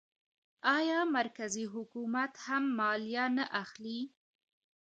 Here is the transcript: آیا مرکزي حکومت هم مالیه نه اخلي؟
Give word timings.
آیا 0.77 0.99
مرکزي 1.17 1.65
حکومت 1.73 2.33
هم 2.45 2.63
مالیه 2.77 3.25
نه 3.37 3.45
اخلي؟ 3.63 3.99